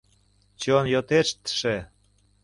Чон 0.61 0.85
йотештше! 0.93 1.75